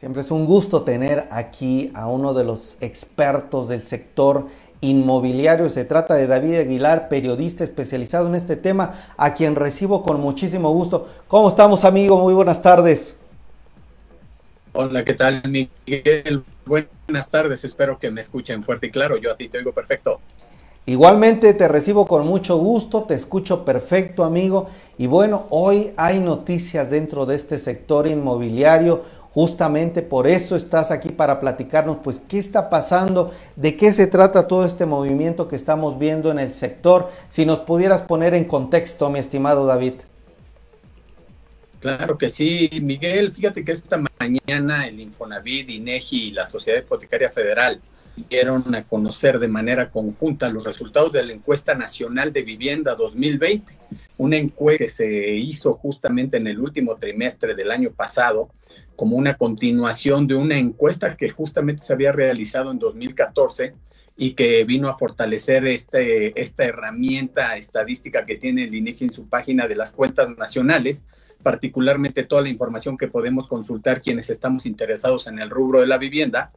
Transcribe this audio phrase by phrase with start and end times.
[0.00, 4.46] Siempre es un gusto tener aquí a uno de los expertos del sector
[4.80, 5.68] inmobiliario.
[5.68, 10.72] Se trata de David Aguilar, periodista especializado en este tema, a quien recibo con muchísimo
[10.72, 11.06] gusto.
[11.28, 12.18] ¿Cómo estamos, amigo?
[12.18, 13.14] Muy buenas tardes.
[14.72, 16.44] Hola, ¿qué tal, Miguel?
[16.64, 19.18] Buenas tardes, espero que me escuchen fuerte y claro.
[19.18, 20.18] Yo a ti te oigo perfecto.
[20.86, 24.70] Igualmente te recibo con mucho gusto, te escucho perfecto, amigo.
[24.96, 31.10] Y bueno, hoy hay noticias dentro de este sector inmobiliario Justamente por eso estás aquí
[31.10, 35.98] para platicarnos, pues, qué está pasando, de qué se trata todo este movimiento que estamos
[35.98, 37.10] viendo en el sector.
[37.28, 39.94] Si nos pudieras poner en contexto, mi estimado David.
[41.78, 43.32] Claro que sí, Miguel.
[43.32, 47.80] Fíjate que esta mañana el Infonavit, INEGI y la Sociedad Hipotecaria Federal
[48.28, 53.76] dieron a conocer de manera conjunta los resultados de la encuesta nacional de vivienda 2020,
[54.18, 58.50] una encuesta que se hizo justamente en el último trimestre del año pasado
[58.96, 63.74] como una continuación de una encuesta que justamente se había realizado en 2014
[64.16, 69.26] y que vino a fortalecer este, esta herramienta estadística que tiene el INEGI en su
[69.26, 71.06] página de las cuentas nacionales,
[71.42, 75.96] particularmente toda la información que podemos consultar quienes estamos interesados en el rubro de la
[75.96, 76.52] vivienda,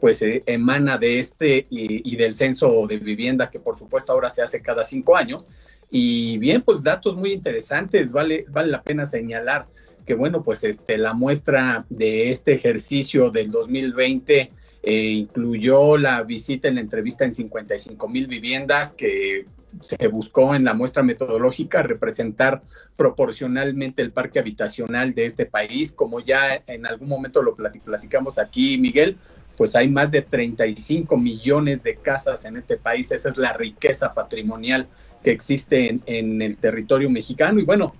[0.00, 4.42] pues eh, emana de este y, del censo de vivienda que por supuesto ahora se
[4.42, 5.46] hace cada cinco años.
[5.90, 9.66] Y bien, pues datos muy interesantes, vale, vale la pena señalar
[10.06, 14.50] que bueno, pues este, la muestra de este ejercicio del 2020
[14.82, 19.46] eh, incluyó la visita en la entrevista en 55 mil viviendas que
[19.80, 22.62] se buscó en la muestra metodológica representar
[22.96, 28.78] proporcionalmente el parque habitacional de este país, como ya en algún momento lo platicamos aquí,
[28.78, 29.16] Miguel,
[29.60, 34.14] pues hay más de 35 millones de casas en este país, esa es la riqueza
[34.14, 34.88] patrimonial
[35.22, 37.60] que existe en, el territorio mexicano.
[37.60, 37.92] Y bueno,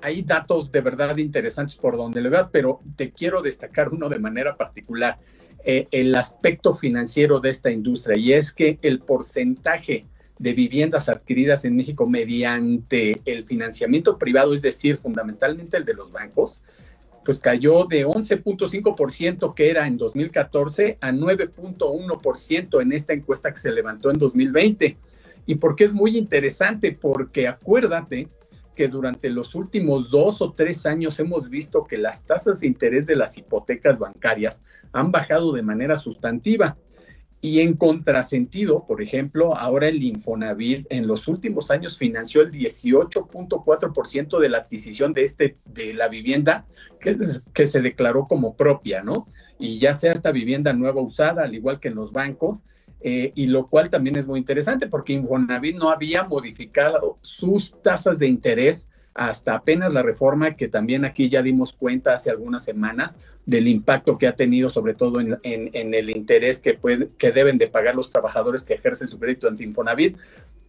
[0.00, 4.20] hay datos de verdad interesantes por donde le veas, pero te quiero destacar uno de
[4.20, 5.18] manera particular,
[5.64, 10.04] eh, el aspecto financiero de esta industria, y es que el porcentaje
[10.38, 16.12] de viviendas adquiridas en México mediante el financiamiento privado, es decir, fundamentalmente el de los
[16.12, 16.62] bancos,
[17.26, 23.72] pues cayó de 11.5% que era en 2014 a 9.1% en esta encuesta que se
[23.72, 24.96] levantó en 2020.
[25.44, 26.92] ¿Y por qué es muy interesante?
[26.92, 28.28] Porque acuérdate
[28.76, 33.06] que durante los últimos dos o tres años hemos visto que las tasas de interés
[33.06, 34.60] de las hipotecas bancarias
[34.92, 36.76] han bajado de manera sustantiva.
[37.40, 44.38] Y en contrasentido, por ejemplo, ahora el Infonavit en los últimos años financió el 18.4%
[44.38, 46.66] de la adquisición de, este, de la vivienda
[47.00, 47.16] que,
[47.52, 49.28] que se declaró como propia, ¿no?
[49.58, 52.62] Y ya sea esta vivienda nueva usada, al igual que en los bancos,
[53.00, 58.18] eh, y lo cual también es muy interesante porque Infonavit no había modificado sus tasas
[58.18, 63.16] de interés hasta apenas la reforma que también aquí ya dimos cuenta hace algunas semanas
[63.46, 66.78] del impacto que ha tenido sobre todo en, el interés que,
[67.16, 70.16] que deben de pagar los trabajadores que ejercen su crédito ante Infonavit.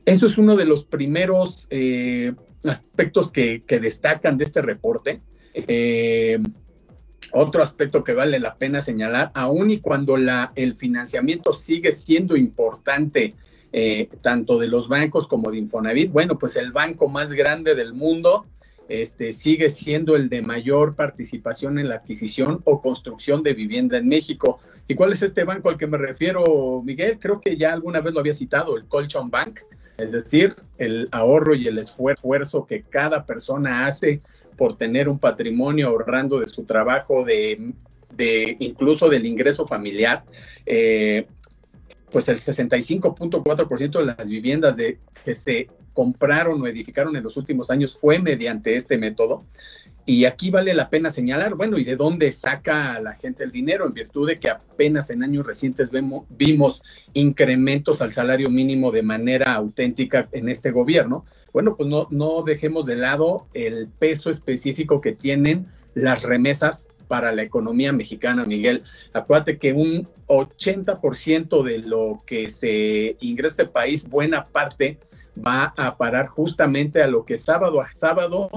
[0.05, 5.19] Eso es uno de los primeros eh, aspectos que, destacan de este reporte.
[5.53, 6.39] Eh,
[7.33, 13.33] otro aspecto que vale la pena señalar, aun y cuando el financiamiento sigue siendo importante,
[13.73, 17.93] eh, tanto de los bancos como de Infonavit, bueno, pues el banco más grande del
[17.93, 18.45] mundo
[18.89, 24.07] este, sigue siendo el de mayor participación en la adquisición o construcción de vivienda en
[24.07, 24.59] México.
[24.87, 27.19] ¿Y cuál es este banco al que me refiero, Miguel?
[27.19, 29.59] Creo que ya alguna vez lo había citado, el Colchon Bank,
[29.97, 34.21] es decir, el ahorro y el esfuerzo que cada persona hace
[34.55, 37.73] por tener un patrimonio ahorrando de su trabajo, de,
[38.59, 40.23] incluso del ingreso familiar.
[40.65, 41.27] Eh,
[42.11, 47.69] pues el 65.4% de las viviendas de, que se compraron o edificaron en los últimos
[47.69, 49.45] años fue mediante este método.
[50.05, 53.85] Y aquí vale la pena señalar, bueno, ¿y de dónde saca la gente el dinero?
[53.85, 56.81] En virtud de que apenas en años recientes vemos, vimos
[57.13, 61.25] incrementos al salario mínimo de manera auténtica en este gobierno.
[61.51, 67.31] Bueno, pues no, no dejemos de lado el peso específico que tienen las remesas para
[67.31, 68.83] la economía mexicana, Miguel.
[69.13, 74.99] Acuérdate que un 80% de lo que se ingresa este país, buena parte,
[75.45, 78.49] va a parar justamente a lo que sábado a sábado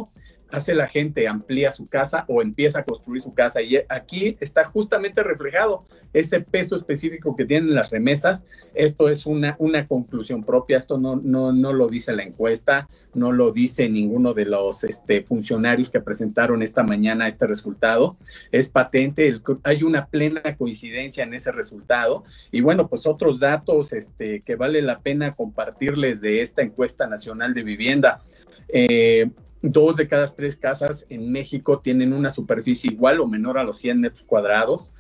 [0.53, 3.63] hace la gente, amplía su casa o empieza a construir su casa.
[3.63, 8.45] Y aquí está justamente reflejado ese peso específico que tienen las remesas.
[8.75, 13.33] Esto es una, una conclusión propia, esto no, no, no lo dice la encuesta, no
[13.33, 18.17] lo dice ninguno de los este, funcionarios que presentaron esta mañana este resultado.
[18.51, 22.25] Es patente, hay una plena coincidencia en ese resultado.
[22.51, 27.55] Y bueno, pues otros datos este, que vale la pena compartirles de esta encuesta nacional
[27.55, 28.23] de vivienda.
[28.69, 29.31] Eh,
[29.63, 33.79] dos de cada tres casas en México tienen una superficie igual o menor a los
[33.79, 34.91] 100 metros cuadrados.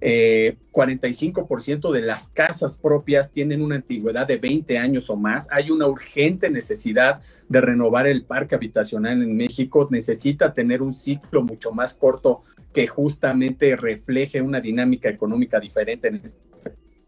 [0.00, 5.46] 45% de las casas propias tienen una antigüedad de 20 años o más.
[5.50, 9.88] Hay una urgente necesidad de renovar el parque habitacional en México.
[9.90, 16.16] Necesita tener un ciclo mucho más corto que justamente refleje una dinámica económica diferente en
[16.16, 16.38] este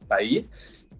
[0.06, 0.50] país.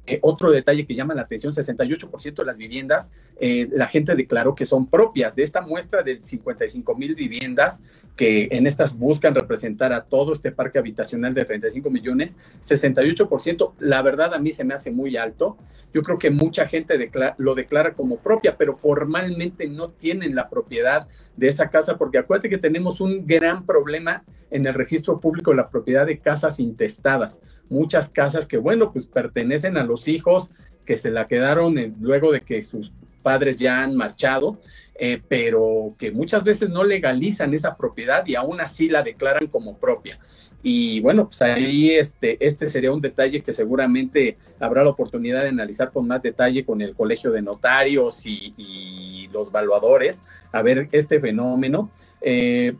[0.05, 3.11] Eh, otro detalle que llama la atención, 68% de las viviendas,
[3.41, 5.37] eh, la gente declaró que son propias.
[5.37, 7.81] De esta muestra de 55 mil viviendas
[8.17, 14.03] que en estas buscan representar a todo este parque habitacional de 35 millones, 68%, la
[14.03, 15.57] verdad a mí se me hace muy alto.
[15.95, 21.07] Yo creo que mucha gente lo declara como propia, pero formalmente no tienen la propiedad
[21.37, 25.59] de esa casa, porque acuérdate que tenemos un gran problema en el registro público de
[25.59, 27.41] la propiedad de casas intestadas.
[27.73, 30.51] Muchas casas que, bueno, pues pertenecen a los hijos
[30.85, 32.93] que se la quedaron luego de que sus
[33.23, 34.61] padres ya han marchado,
[34.95, 39.79] eh, pero que muchas veces no legalizan esa propiedad y aún así la declaran como
[39.79, 40.19] propia.
[40.63, 45.49] Y bueno, pues ahí este, este sería un detalle que seguramente habrá la oportunidad de
[45.49, 50.23] analizar con más detalle con el Colegio de Notarios y, los evaluadores,
[50.53, 51.91] a ver este fenómeno.
[52.21, 52.75] Eh,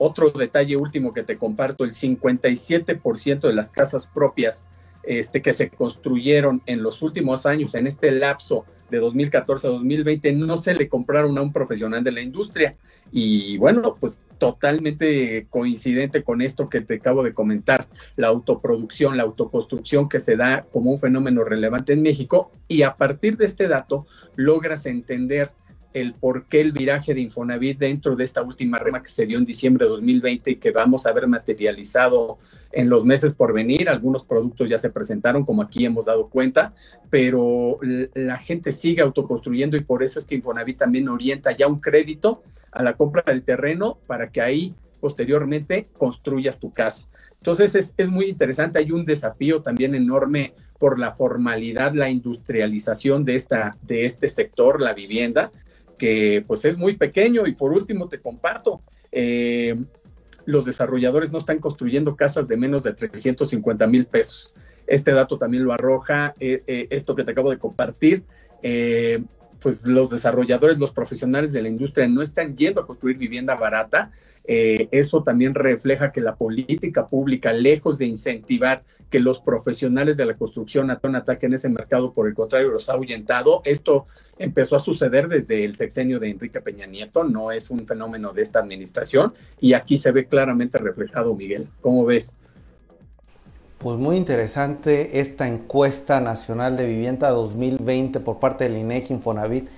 [0.00, 4.64] otro detalle último que te comparto, el 57% de las casas propias
[5.02, 10.32] este, que se construyeron en los últimos años, en este lapso de 2014 a 2020,
[10.32, 12.76] no se le compraron a un profesional de la industria.
[13.12, 17.86] Y bueno, pues totalmente coincidente con esto que te acabo de comentar,
[18.16, 22.52] la autoproducción, la autoconstrucción que se da como un fenómeno relevante en México.
[22.68, 25.50] Y a partir de este dato, logras entender
[25.92, 29.38] el por qué el viraje de Infonavit dentro de esta última rema que se dio
[29.38, 32.38] en diciembre de 2020 y que vamos a ver materializado
[32.72, 33.88] en los meses por venir.
[33.88, 36.72] Algunos productos ya se presentaron, como aquí hemos dado cuenta,
[37.10, 37.78] pero
[38.14, 42.42] la gente sigue autoconstruyendo y por eso es que Infonavit también orienta ya un crédito
[42.72, 47.06] a la compra del terreno para que ahí posteriormente construyas tu casa.
[47.38, 53.24] Entonces es, es muy interesante, hay un desafío también enorme por la formalidad, la industrialización
[53.24, 55.50] de, esta, de este sector, la vivienda,
[56.00, 58.80] que pues es muy pequeño y por último te comparto,
[59.12, 59.76] eh,
[60.46, 64.54] los desarrolladores no están construyendo casas de menos de 350 mil pesos.
[64.86, 68.24] Este dato también lo arroja eh, eh, esto que te acabo de compartir.
[69.60, 74.10] Pues los desarrolladores, los profesionales de la industria no están yendo a construir vivienda barata,
[74.44, 80.24] eh, eso también refleja que la política pública, lejos de incentivar que los profesionales de
[80.24, 83.60] la construcción ataquen ese mercado, por el contrario, los ha ahuyentado.
[83.64, 84.06] Esto
[84.38, 88.42] empezó a suceder desde el sexenio de Enrique Peña Nieto, no es un fenómeno de
[88.42, 91.68] esta administración, y aquí se ve claramente reflejado, Miguel.
[91.80, 92.39] ¿Cómo ves?
[93.80, 99.68] Pues muy interesante esta encuesta nacional de vivienda 2020 por parte del INEGI Infonavit.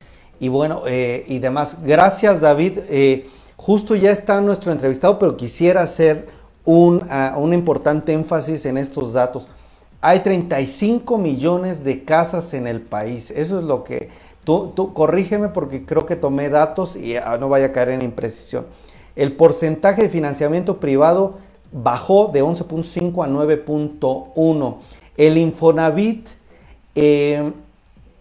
[0.41, 1.79] Y bueno, eh, y demás.
[1.85, 2.79] Gracias, David.
[2.91, 3.29] Eh,
[3.65, 6.27] Justo ya está nuestro entrevistado, pero quisiera hacer
[6.65, 9.47] un, ah, un importante énfasis en estos datos.
[10.01, 13.31] Hay 35 millones de casas en el país.
[13.31, 14.09] Eso es lo que...
[14.43, 18.67] Tú corrígeme porque creo que tomé datos y ah, no vaya a caer en imprecisión.
[19.15, 21.39] El porcentaje de financiamiento privado
[21.73, 24.77] bajó de 11.5 a 9.1.
[25.17, 26.29] El Infonavit
[26.95, 27.53] eh,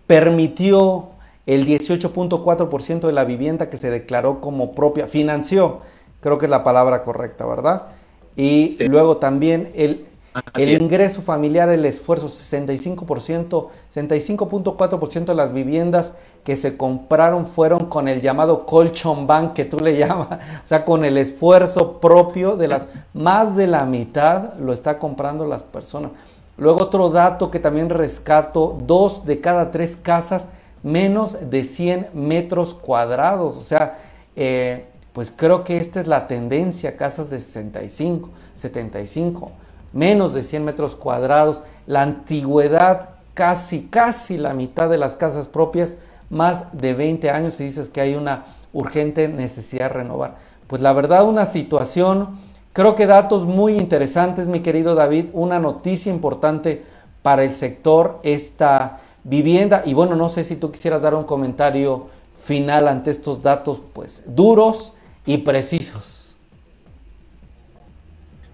[0.07, 1.09] permitió
[1.45, 5.80] el 18.4% de la vivienda que se declaró como propia, financió,
[6.19, 7.87] creo que es la palabra correcta, ¿verdad?
[8.35, 10.06] Y luego también el,
[10.56, 18.07] el ingreso familiar, el esfuerzo, 65%, 65.4% de las viviendas que se compraron fueron con
[18.07, 22.68] el llamado colchon bank que tú le llamas, o sea, con el esfuerzo propio de
[22.68, 26.11] las, más de la mitad lo está comprando las personas.
[26.57, 30.47] Luego otro dato que también rescato, dos de cada tres casas
[30.83, 33.57] menos de 100 metros cuadrados.
[33.57, 34.00] O sea,
[34.35, 39.52] eh, pues creo que esta es la tendencia, casas de 65, 75,
[39.94, 41.62] menos de 100 metros cuadrados.
[41.88, 45.95] La antigüedad, casi, casi la mitad de las casas propias,
[46.30, 50.36] más de 20 años y dices que hay una urgente necesidad de renovar.
[50.68, 52.40] Pues la verdad, una situación,
[52.71, 56.83] creo que datos muy interesantes, mi querido David, una noticia importante
[57.21, 59.83] para el sector, esta vivienda.
[59.86, 64.24] Y bueno, no sé si tú quisieras dar un comentario final ante estos datos, pues
[64.26, 64.94] duros
[65.26, 66.20] y precisos.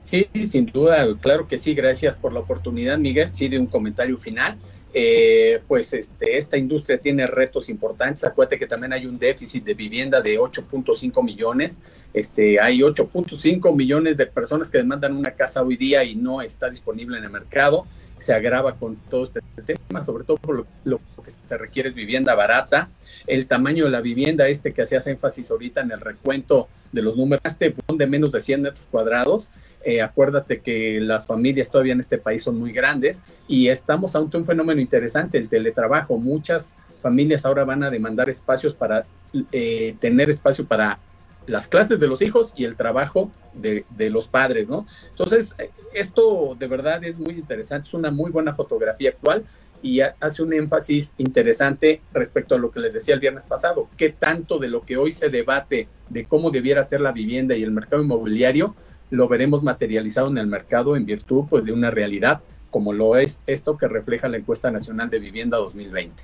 [0.07, 3.27] Sí, sin duda, claro que sí, gracias por la oportunidad, Miguel.
[3.33, 4.57] Sí, de un comentario final.
[4.93, 8.23] Eh, pues este, esta industria tiene retos importantes.
[8.23, 11.75] Acuérdate que también hay un déficit de vivienda de 8.5 millones.
[12.13, 16.69] Este, hay 8.5 millones de personas que demandan una casa hoy día y no está
[16.69, 17.85] disponible en el mercado
[18.19, 22.33] se agrava con todo este tema, sobre todo por lo, que se requiere es vivienda
[22.35, 22.89] barata,
[23.27, 27.15] el tamaño de la vivienda, este que hacías énfasis ahorita en el recuento de los
[27.15, 29.47] números, este de menos de 100 metros cuadrados,
[29.87, 34.35] eh, acuérdate que las familias todavía en este país son muy grandes y estamos ante
[34.35, 36.17] un fenómeno interesante, el teletrabajo.
[36.17, 39.05] Muchas familias ahora van a demandar espacios para
[39.53, 40.99] eh, tener espacio para
[41.45, 44.85] las clases de los hijos y el trabajo de, los padres, ¿no?
[45.11, 45.55] Entonces,
[45.93, 49.45] esto de verdad es muy interesante, es una muy buena fotografía actual
[49.81, 54.09] y hace un énfasis interesante respecto a lo que les decía el viernes pasado, qué
[54.09, 57.71] tanto de lo que hoy se debate de cómo debiera ser la vivienda y el
[57.71, 58.75] mercado inmobiliario
[59.09, 63.41] lo veremos materializado en el mercado en virtud pues de una realidad como lo es
[63.47, 66.23] esto que refleja la encuesta nacional de vivienda 2020.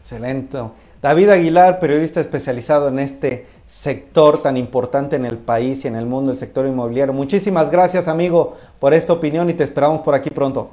[0.00, 0.58] Excelente.
[1.00, 6.06] David Aguilar, periodista especializado en este sector tan importante en el país y en el
[6.06, 7.12] mundo, el sector inmobiliario.
[7.12, 10.70] Muchísimas gracias, amigo, por esta opinión y te esperamos por aquí pronto.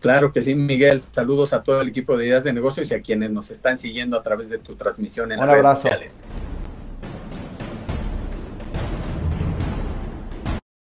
[0.00, 1.00] Claro que sí, Miguel.
[1.00, 4.18] Saludos a todo el equipo de Ideas de Negocios y a quienes nos están siguiendo
[4.18, 6.14] a través de tu transmisión en las redes sociales.